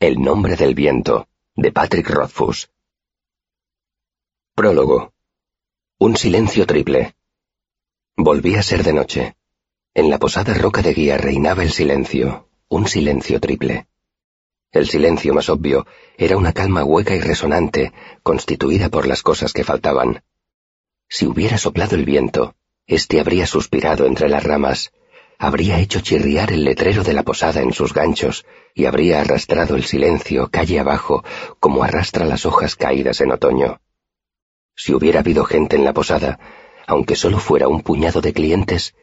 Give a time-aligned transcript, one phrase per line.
[0.00, 2.68] El nombre del viento, de Patrick Rothfuss.
[4.54, 5.14] Prólogo.
[5.98, 7.14] Un silencio triple.
[8.16, 9.36] Volvía a ser de noche.
[9.94, 13.86] En la posada roca de guía reinaba el silencio, un silencio triple.
[14.72, 15.86] El silencio más obvio
[16.18, 17.92] era una calma hueca y resonante,
[18.24, 20.24] constituida por las cosas que faltaban.
[21.08, 22.56] Si hubiera soplado el viento,
[22.88, 24.92] éste habría suspirado entre las ramas,
[25.46, 29.84] habría hecho chirriar el letrero de la posada en sus ganchos y habría arrastrado el
[29.84, 31.24] silencio calle abajo
[31.60, 33.80] como arrastra las hojas caídas en otoño.
[34.76, 36.38] Si hubiera habido gente en la posada,
[36.86, 38.94] aunque solo fuera un puñado de clientes,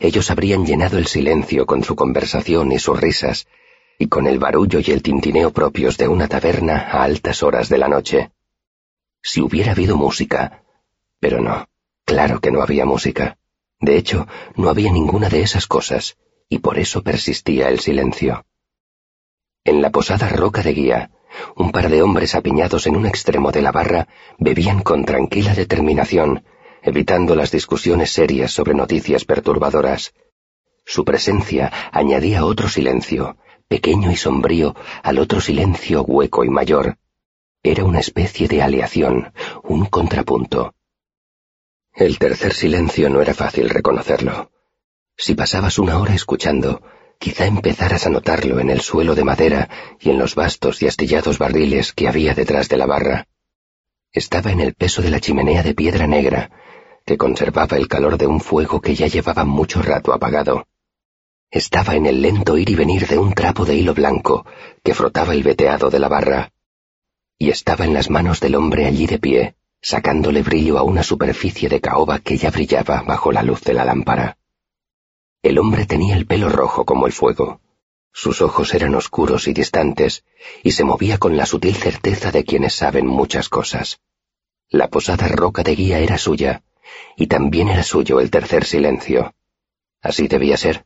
[0.00, 3.46] ellos habrían llenado el silencio con su conversación y sus risas,
[3.98, 7.78] y con el barullo y el tintineo propios de una taberna a altas horas de
[7.78, 8.30] la noche.
[9.22, 10.62] Si hubiera habido música,
[11.20, 11.68] pero no,
[12.04, 13.38] claro que no había música.
[13.80, 16.16] De hecho, no había ninguna de esas cosas,
[16.48, 18.44] y por eso persistía el silencio.
[19.64, 21.10] En la posada roca de guía,
[21.56, 24.08] un par de hombres apiñados en un extremo de la barra
[24.38, 26.44] bebían con tranquila determinación,
[26.82, 30.14] evitando las discusiones serias sobre noticias perturbadoras.
[30.84, 33.36] Su presencia añadía otro silencio,
[33.68, 36.96] pequeño y sombrío, al otro silencio hueco y mayor.
[37.62, 40.74] Era una especie de aleación, un contrapunto.
[41.98, 44.52] El tercer silencio no era fácil reconocerlo.
[45.16, 46.80] Si pasabas una hora escuchando,
[47.18, 49.68] quizá empezaras a notarlo en el suelo de madera
[49.98, 53.26] y en los vastos y astillados barriles que había detrás de la barra.
[54.12, 56.52] Estaba en el peso de la chimenea de piedra negra,
[57.04, 60.68] que conservaba el calor de un fuego que ya llevaba mucho rato apagado.
[61.50, 64.46] Estaba en el lento ir y venir de un trapo de hilo blanco
[64.84, 66.52] que frotaba el veteado de la barra.
[67.36, 71.68] Y estaba en las manos del hombre allí de pie, sacándole brillo a una superficie
[71.68, 74.38] de caoba que ya brillaba bajo la luz de la lámpara.
[75.42, 77.60] El hombre tenía el pelo rojo como el fuego.
[78.12, 80.24] Sus ojos eran oscuros y distantes,
[80.62, 84.00] y se movía con la sutil certeza de quienes saben muchas cosas.
[84.68, 86.62] La posada roca de guía era suya,
[87.16, 89.34] y también era suyo el tercer silencio.
[90.02, 90.84] Así debía ser,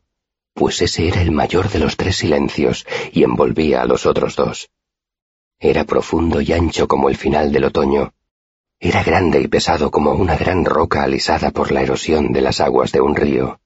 [0.53, 4.69] pues ese era el mayor de los tres silencios y envolvía a los otros dos.
[5.59, 8.13] Era profundo y ancho como el final del otoño,
[8.79, 12.91] era grande y pesado como una gran roca alisada por la erosión de las aguas
[12.91, 13.59] de un río.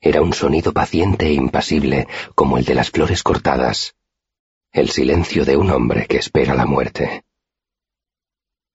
[0.00, 3.94] Era un sonido paciente e impasible como el de las flores cortadas.
[4.70, 7.23] El silencio de un hombre que espera la muerte.